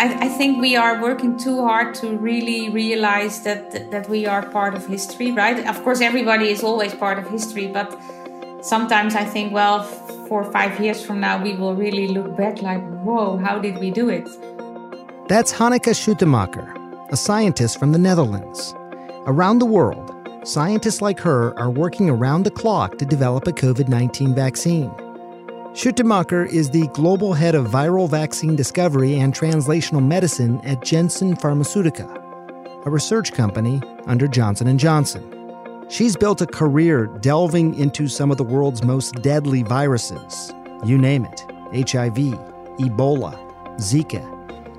[0.00, 4.42] I, I, think we are working too hard to really realize that that we are
[4.48, 5.58] part of history, right?
[5.66, 7.88] Of course, everybody is always part of history, but
[8.62, 9.82] sometimes I think, well,
[10.26, 13.76] four or five years from now, we will really look back like, whoa, how did
[13.76, 14.24] we do it?
[15.28, 16.66] That's Hanneke Schuitemaker,
[17.12, 18.74] a scientist from the Netherlands.
[19.26, 20.08] Around the world,
[20.44, 24.90] scientists like her are working around the clock to develop a COVID 19 vaccine.
[25.72, 32.84] Schuitemaker is the global head of viral vaccine discovery and translational medicine at Janssen Pharmaceutica,
[32.84, 35.22] a research company under Johnson & Johnson.
[35.88, 40.52] She's built a career delving into some of the world's most deadly viruses.
[40.84, 41.40] You name it
[41.72, 42.16] HIV,
[42.80, 43.38] Ebola,
[43.76, 44.26] Zika.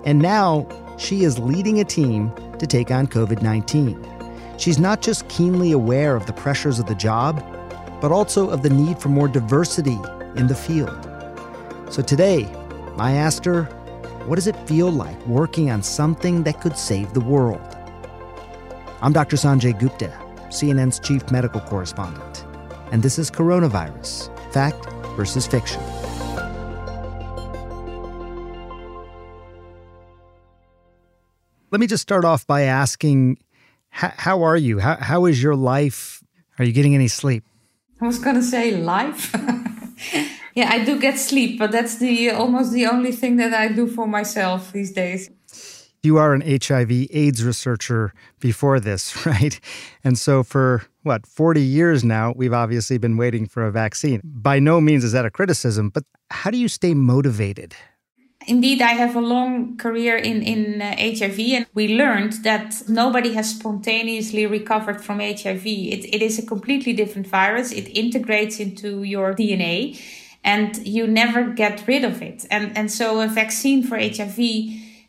[0.03, 4.57] And now she is leading a team to take on COVID 19.
[4.57, 7.41] She's not just keenly aware of the pressures of the job,
[8.01, 9.97] but also of the need for more diversity
[10.35, 11.07] in the field.
[11.89, 12.45] So today,
[12.97, 13.63] I asked her,
[14.25, 17.61] what does it feel like working on something that could save the world?
[19.01, 19.35] I'm Dr.
[19.35, 20.13] Sanjay Gupta,
[20.49, 22.45] CNN's chief medical correspondent,
[22.91, 25.81] and this is Coronavirus Fact versus Fiction.
[31.71, 33.37] Let me just start off by asking
[33.91, 34.79] how are you?
[34.79, 36.23] How, how is your life?
[36.59, 37.43] Are you getting any sleep?
[37.99, 39.33] I was going to say life.
[40.55, 43.87] yeah, I do get sleep, but that's the almost the only thing that I do
[43.87, 45.29] for myself these days.
[46.03, 49.59] You are an HIV AIDS researcher before this, right?
[50.03, 54.21] And so for what, 40 years now, we've obviously been waiting for a vaccine.
[54.23, 57.75] By no means is that a criticism, but how do you stay motivated?
[58.47, 63.33] Indeed, I have a long career in, in uh, HIV, and we learned that nobody
[63.33, 65.65] has spontaneously recovered from HIV.
[65.65, 70.01] It, it is a completely different virus, it integrates into your DNA,
[70.43, 72.45] and you never get rid of it.
[72.49, 74.37] And, and so, a vaccine for HIV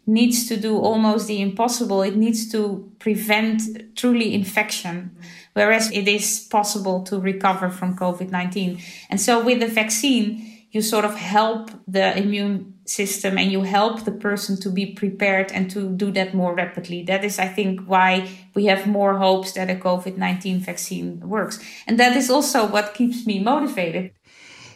[0.06, 2.02] needs to do almost the impossible.
[2.02, 5.16] It needs to prevent truly infection,
[5.54, 8.78] whereas it is possible to recover from COVID 19.
[9.08, 14.04] And so, with the vaccine, you sort of help the immune system and you help
[14.04, 17.02] the person to be prepared and to do that more rapidly.
[17.02, 21.58] That is, I think, why we have more hopes that a COVID 19 vaccine works.
[21.86, 24.12] And that is also what keeps me motivated.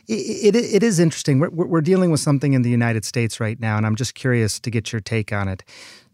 [0.09, 1.41] It, it, it is interesting.
[1.41, 4.61] We're, we're dealing with something in the United States right now, and I'm just curious
[4.61, 5.65] to get your take on it.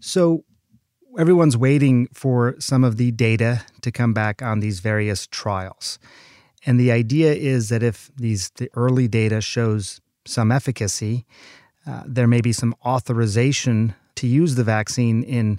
[0.01, 0.45] So,
[1.19, 5.99] everyone's waiting for some of the data to come back on these various trials.
[6.65, 11.27] And the idea is that if these the early data shows some efficacy,
[11.87, 15.59] uh, there may be some authorization to use the vaccine in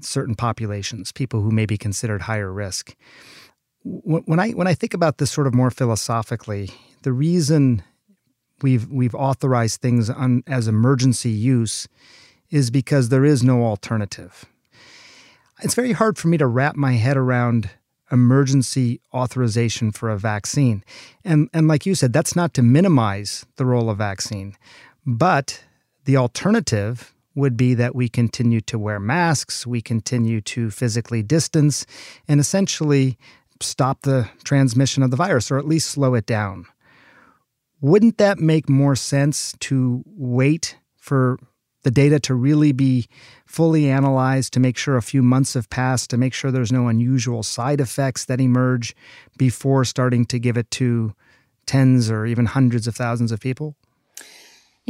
[0.00, 2.96] certain populations, people who may be considered higher risk.
[3.84, 6.70] When I when I think about this sort of more philosophically,
[7.02, 7.82] the reason
[8.62, 11.88] we've we've authorized things on, as emergency use
[12.50, 14.44] is because there is no alternative.
[15.62, 17.70] It's very hard for me to wrap my head around
[18.10, 20.84] emergency authorization for a vaccine.
[21.24, 24.56] And and like you said, that's not to minimize the role of vaccine.
[25.06, 25.64] But
[26.04, 31.86] the alternative would be that we continue to wear masks, we continue to physically distance,
[32.28, 33.18] and essentially
[33.60, 36.66] stop the transmission of the virus or at least slow it down.
[37.80, 41.38] Wouldn't that make more sense to wait for
[41.82, 43.06] the data to really be
[43.46, 46.88] fully analyzed to make sure a few months have passed, to make sure there's no
[46.88, 48.94] unusual side effects that emerge
[49.38, 51.14] before starting to give it to
[51.64, 53.76] tens or even hundreds of thousands of people?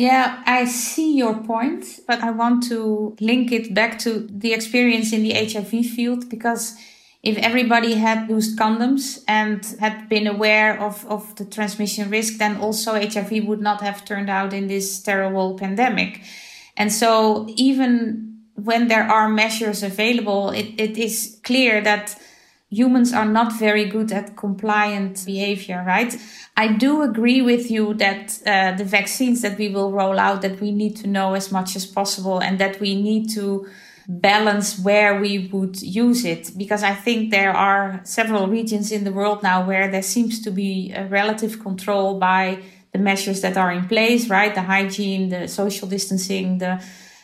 [0.00, 5.12] Yeah, I see your point, but I want to link it back to the experience
[5.12, 6.74] in the HIV field because
[7.22, 12.56] if everybody had used condoms and had been aware of, of the transmission risk, then
[12.56, 16.22] also HIV would not have turned out in this terrible pandemic.
[16.78, 22.18] And so even when there are measures available, it, it is clear that
[22.70, 26.16] humans are not very good at compliant behavior, right?
[26.56, 30.60] I do agree with you that uh, the vaccines that we will roll out, that
[30.60, 33.66] we need to know as much as possible and that we need to
[34.08, 39.12] balance where we would use it because I think there are several regions in the
[39.12, 42.60] world now where there seems to be a relative control by
[42.92, 44.52] the measures that are in place, right?
[44.54, 46.82] The hygiene, the social distancing, the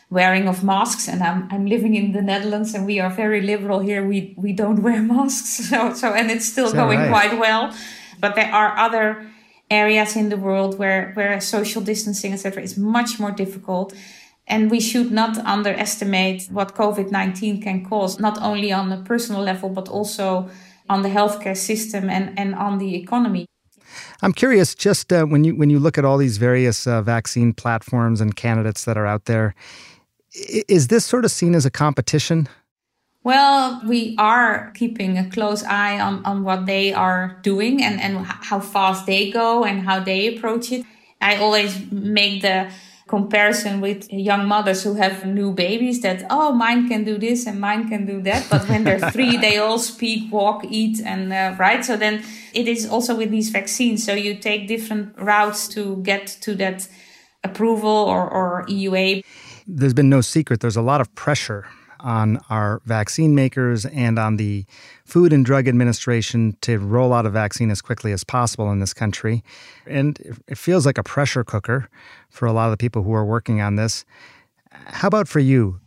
[0.09, 1.07] wearing of masks.
[1.07, 4.05] And I'm, I'm living in the Netherlands and we are very liberal here.
[4.05, 5.57] We, we don't wear masks.
[5.69, 7.09] So, so, and it's still going right?
[7.09, 7.73] quite well.
[8.19, 9.27] But there are other
[9.69, 13.93] areas in the world where, where social distancing, etc., is much more difficult.
[14.47, 19.41] And we should not underestimate what COVID 19 can cause, not only on a personal
[19.41, 20.49] level, but also
[20.89, 23.45] on the healthcare system and, and on the economy.
[24.21, 27.53] I'm curious, just uh, when you when you look at all these various uh, vaccine
[27.53, 29.53] platforms and candidates that are out there,
[30.67, 32.47] Is this sort of seen as a competition?
[33.23, 38.25] Well, we are keeping a close eye on, on what they are doing and, and
[38.25, 40.85] how fast they go and how they approach it.
[41.19, 42.71] I always make the
[43.07, 47.59] comparison with young mothers who have new babies that, oh, mine can do this and
[47.59, 48.47] mine can do that.
[48.49, 51.83] But when they're three, they all speak, walk, eat, and uh, right.
[51.83, 52.23] So then
[52.53, 54.05] it is also with these vaccines.
[54.05, 56.87] So you take different routes to get to that
[57.43, 59.23] approval or, or EUA.
[59.67, 60.61] There's been no secret.
[60.61, 61.67] There's a lot of pressure
[61.99, 64.65] on our vaccine makers and on the
[65.03, 68.93] Food and Drug Administration to roll out a vaccine as quickly as possible in this
[68.93, 69.43] country.
[69.85, 71.89] And it feels like a pressure cooker
[72.29, 74.05] for a lot of the people who are working on this.
[74.71, 75.79] How about for you?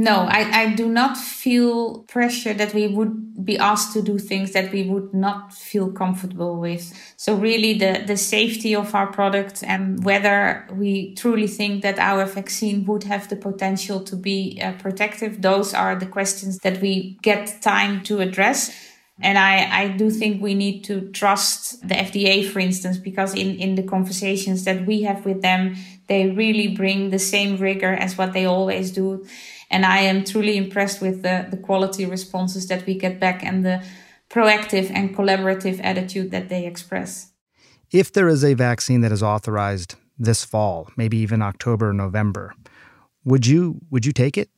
[0.00, 4.52] No, I, I do not feel pressure that we would be asked to do things
[4.52, 6.94] that we would not feel comfortable with.
[7.18, 12.24] So really the, the safety of our product and whether we truly think that our
[12.24, 17.18] vaccine would have the potential to be uh, protective, those are the questions that we
[17.20, 18.74] get time to address.
[19.22, 23.56] And I, I do think we need to trust the FDA, for instance, because in,
[23.56, 25.76] in the conversations that we have with them,
[26.06, 29.26] they really bring the same rigor as what they always do.
[29.70, 33.64] And I am truly impressed with the, the quality responses that we get back and
[33.64, 33.82] the
[34.28, 37.32] proactive and collaborative attitude that they express.
[37.90, 42.54] If there is a vaccine that is authorized this fall, maybe even October or November,
[43.24, 44.50] would you would you take it?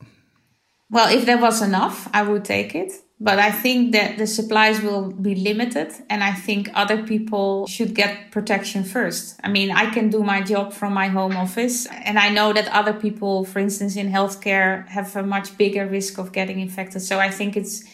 [0.90, 2.92] Well, if there was enough, I would take it.
[3.24, 7.94] But I think that the supplies will be limited, and I think other people should
[7.94, 9.38] get protection first.
[9.44, 12.66] I mean, I can do my job from my home office, and I know that
[12.72, 17.00] other people, for instance, in healthcare, have a much bigger risk of getting infected.
[17.02, 17.84] So I think it's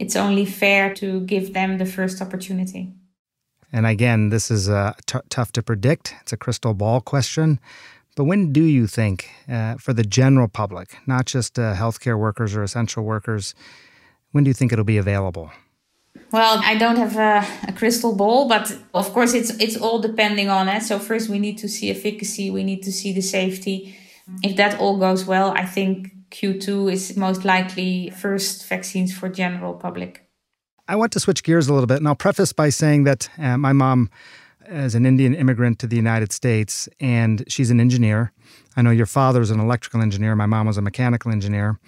[0.00, 2.92] it's only fair to give them the first opportunity.
[3.72, 6.16] And again, this is uh, t- tough to predict.
[6.22, 7.60] It's a crystal ball question.
[8.16, 12.56] But when do you think, uh, for the general public, not just uh, healthcare workers
[12.56, 13.54] or essential workers,
[14.32, 15.50] when do you think it'll be available?
[16.32, 20.48] Well, I don't have a, a, crystal ball, but of course it's it's all depending
[20.48, 20.82] on it.
[20.82, 23.94] So first we need to see efficacy, we need to see the safety.
[24.42, 29.74] If that all goes well, I think Q2 is most likely first vaccines for general
[29.74, 30.26] public.
[30.88, 33.56] I want to switch gears a little bit, and I'll preface by saying that uh,
[33.56, 34.10] my mom
[34.66, 38.32] is an Indian immigrant to the United States, and she's an engineer.
[38.76, 40.34] I know your father is an electrical engineer.
[40.34, 41.78] My mom was a mechanical engineer.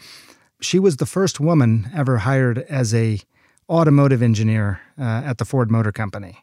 [0.65, 3.21] She was the first woman ever hired as a
[3.69, 6.43] automotive engineer uh, at the Ford Motor Company.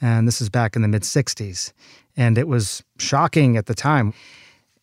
[0.00, 1.72] And this is back in the mid 60s.
[2.16, 4.14] And it was shocking at the time.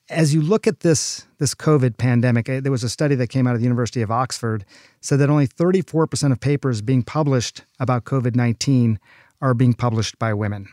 [0.09, 3.47] As you look at this, this COVID pandemic, uh, there was a study that came
[3.47, 4.65] out of the University of Oxford
[4.99, 8.99] said that only 34% of papers being published about COVID 19
[9.41, 10.67] are being published by women.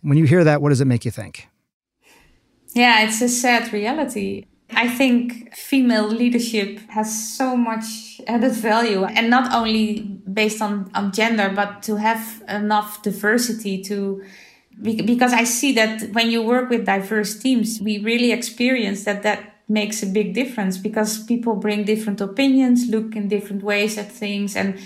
[0.00, 1.48] When you hear that, what does it make you think?
[2.74, 4.46] Yeah, it's a sad reality.
[4.74, 10.00] I think female leadership has so much added value and not only
[10.32, 14.22] based on, on gender, but to have enough diversity to,
[14.80, 19.52] because I see that when you work with diverse teams, we really experience that that
[19.68, 24.56] makes a big difference because people bring different opinions, look in different ways at things.
[24.56, 24.78] And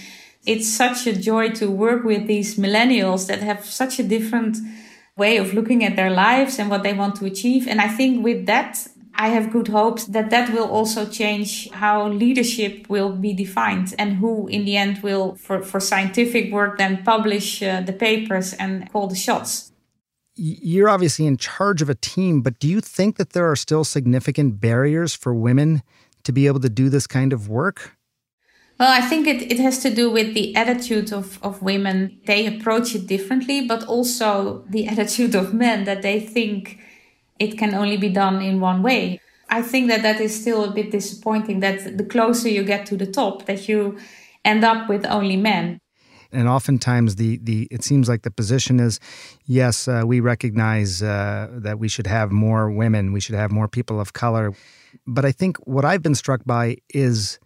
[0.46, 4.58] it's such a joy to work with these millennials that have such a different
[5.16, 7.66] way of looking at their lives and what they want to achieve.
[7.66, 8.86] And I think with that,
[9.18, 14.16] I have good hopes that that will also change how leadership will be defined and
[14.16, 18.90] who in the end will, for, for scientific work, then publish uh, the papers and
[18.92, 19.72] call the shots.
[20.34, 23.84] You're obviously in charge of a team, but do you think that there are still
[23.84, 25.82] significant barriers for women
[26.24, 27.96] to be able to do this kind of work?
[28.78, 32.20] Well, I think it, it has to do with the attitude of, of women.
[32.26, 36.80] They approach it differently, but also the attitude of men that they think
[37.38, 39.20] it can only be done in one way.
[39.48, 42.96] I think that that is still a bit disappointing that the closer you get to
[42.96, 43.98] the top, that you
[44.44, 45.80] end up with only men.
[46.32, 48.98] And oftentimes, the, the it seems like the position is,
[49.46, 53.68] yes, uh, we recognize uh, that we should have more women, we should have more
[53.68, 54.52] people of color.
[55.06, 57.38] But I think what I've been struck by is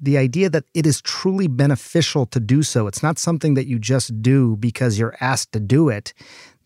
[0.00, 2.86] the idea that it is truly beneficial to do so.
[2.86, 6.14] It's not something that you just do because you're asked to do it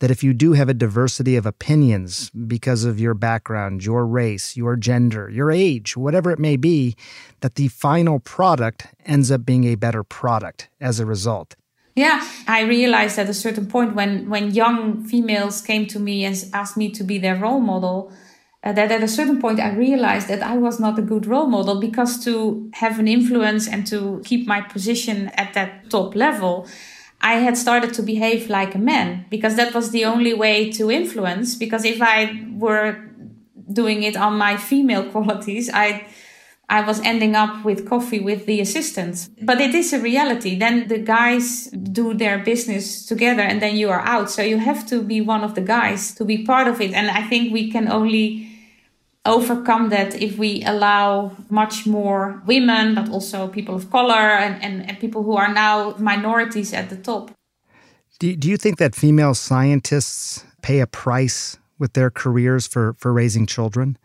[0.05, 4.55] that if you do have a diversity of opinions because of your background, your race,
[4.55, 6.95] your gender, your age, whatever it may be,
[7.41, 11.57] that the final product ends up being a better product as a result.
[11.95, 16.37] Yeah, I realized at a certain point when when young females came to me and
[16.53, 18.13] asked me to be their role model,
[18.63, 21.47] uh, that at a certain point I realized that I was not a good role
[21.47, 26.69] model because to have an influence and to keep my position at that top level,
[27.25, 30.91] I had started to behave like a man because that was the only way to
[30.91, 31.55] influence.
[31.55, 33.03] Because if I were
[33.73, 36.07] doing it on my female qualities, I
[36.69, 39.31] I was ending up with coffee with the assistants.
[39.43, 40.59] But it is a reality.
[40.59, 44.31] Then the guys do their business together and then you are out.
[44.31, 46.93] So you have to be one of the guys to be part of it.
[46.93, 48.54] And I think we can only
[49.27, 54.89] overcome that if we allow much more women, but also people of color and, and,
[54.89, 57.31] and people who are now minorities at the top.
[58.19, 63.13] Do, do you think that female scientists pay a price with their careers for, for
[63.13, 63.99] raising children?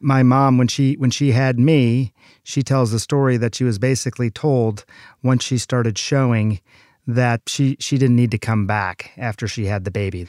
[0.00, 2.12] my mom when she when she had me
[2.44, 4.84] she tells the story that she was basically told
[5.22, 6.60] once she started showing
[7.06, 10.28] that she she didn't need to come back after she had the baby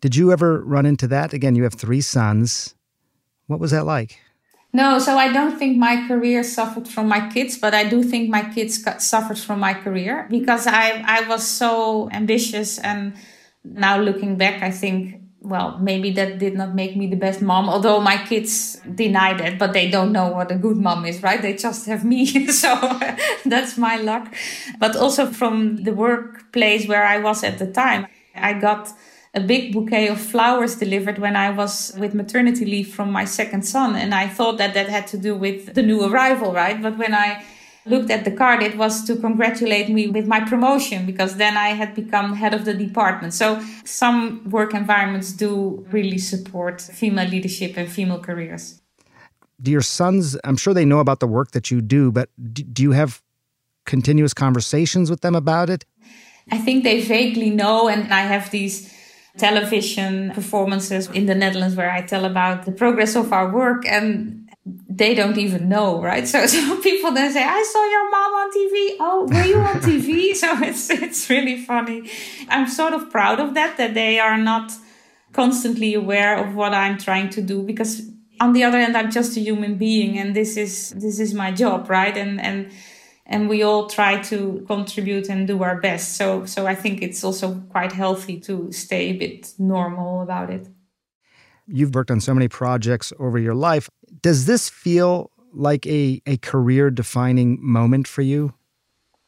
[0.00, 2.74] did you ever run into that again you have three sons
[3.46, 4.20] what was that like
[4.72, 8.28] no so i don't think my career suffered from my kids but i do think
[8.28, 13.14] my kids suffered from my career because i i was so ambitious and
[13.64, 17.68] now looking back i think well, maybe that did not make me the best mom,
[17.68, 21.40] although my kids deny that, but they don't know what a good mom is, right?
[21.40, 22.46] They just have me.
[22.48, 22.74] so
[23.46, 24.34] that's my luck.
[24.80, 28.92] But also from the workplace where I was at the time, I got
[29.36, 33.62] a big bouquet of flowers delivered when I was with maternity leave from my second
[33.62, 33.94] son.
[33.94, 36.80] And I thought that that had to do with the new arrival, right?
[36.80, 37.44] But when I
[37.84, 41.68] looked at the card, it was to congratulate me with my promotion because then I
[41.68, 43.34] had become head of the department.
[43.34, 48.80] So some work environments do really support female leadership and female careers.
[49.60, 52.30] Do your sons, I'm sure they know about the work that you do, but
[52.72, 53.22] do you have
[53.84, 55.84] continuous conversations with them about it?
[56.50, 58.95] I think they vaguely know, and I have these
[59.38, 63.84] television performances in the Netherlands where I tell about the progress of our work.
[63.86, 64.48] And
[64.88, 66.26] they don't even know, right?
[66.26, 69.80] So, so people then say, "I saw your mom on TV." Oh, were you on
[69.80, 70.34] TV?
[70.42, 72.10] so it's it's really funny.
[72.48, 74.72] I'm sort of proud of that that they are not
[75.32, 78.02] constantly aware of what I'm trying to do because
[78.40, 81.52] on the other hand, I'm just a human being, and this is this is my
[81.52, 82.16] job, right?
[82.16, 82.70] And and
[83.28, 86.16] and we all try to contribute and do our best.
[86.16, 90.68] So so I think it's also quite healthy to stay a bit normal about it.
[91.66, 93.90] You've worked on so many projects over your life.
[94.22, 98.54] Does this feel like a, a career defining moment for you?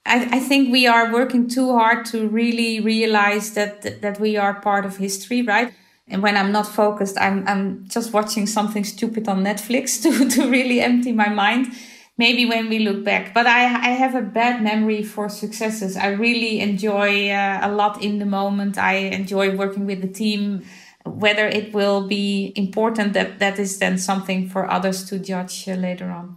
[0.06, 4.54] I, I, think we are working too hard to really realize that that we are
[4.54, 5.74] part of history, right?
[6.06, 10.48] And when I'm not focused, I'm I'm just watching something stupid on Netflix to, to
[10.48, 11.72] really empty my mind.
[12.18, 15.96] Maybe when we look back, but I I have a bad memory for successes.
[15.96, 18.76] I really enjoy uh, a lot in the moment.
[18.76, 20.64] I enjoy working with the team
[21.04, 25.72] whether it will be important that that is then something for others to judge uh,
[25.74, 26.36] later on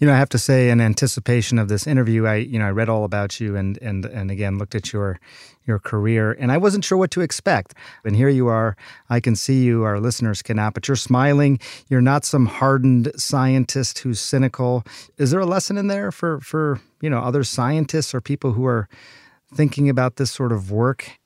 [0.00, 2.70] you know i have to say in anticipation of this interview i you know i
[2.70, 5.20] read all about you and and and again looked at your
[5.66, 7.74] your career and i wasn't sure what to expect.
[8.04, 8.76] And here you are.
[9.08, 9.82] I can see you.
[9.84, 11.58] Our listeners cannot but you're smiling.
[11.88, 14.84] You're not some hardened scientist who's cynical.
[15.18, 18.66] Is there a lesson in there for for you know other scientists or people who
[18.66, 18.88] are
[19.54, 21.18] thinking about this sort of work?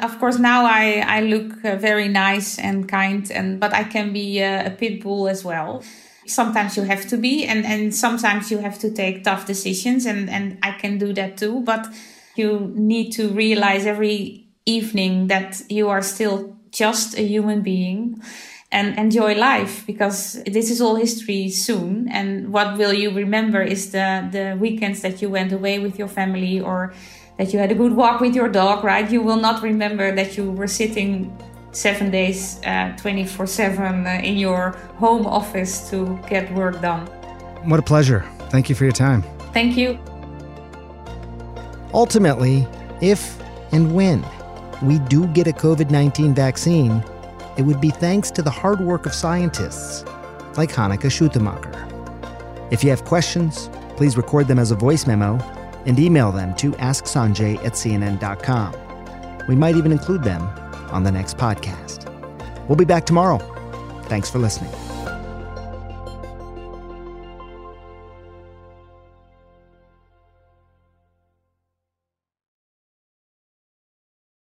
[0.00, 4.12] Of course, now I, I look uh, very nice and kind, and but I can
[4.12, 5.82] be uh, a pit bull as well.
[6.28, 10.28] Sometimes you have to be, and, and sometimes you have to take tough decisions, and,
[10.28, 11.60] and I can do that too.
[11.60, 11.86] But
[12.36, 18.22] you need to realize every evening that you are still just a human being
[18.70, 22.08] and enjoy life because this is all history soon.
[22.08, 26.08] And what will you remember is the, the weekends that you went away with your
[26.08, 26.92] family or
[27.38, 29.10] that you had a good walk with your dog, right?
[29.10, 31.34] You will not remember that you were sitting
[31.72, 37.06] seven days, uh, 24 uh, 7 uh, in your home office to get work done.
[37.64, 38.24] What a pleasure.
[38.50, 39.22] Thank you for your time.
[39.52, 39.98] Thank you.
[41.92, 42.66] Ultimately,
[43.00, 43.38] if
[43.72, 44.24] and when
[44.82, 47.02] we do get a COVID 19 vaccine,
[47.56, 50.04] it would be thanks to the hard work of scientists
[50.56, 51.74] like Hanneke Schuitemaker.
[52.72, 55.38] If you have questions, please record them as a voice memo
[55.86, 58.74] and email them to asksanjay at cnn.com.
[59.48, 60.42] We might even include them
[60.92, 62.06] on the next podcast.
[62.68, 63.38] We'll be back tomorrow.
[64.04, 64.87] Thanks for listening.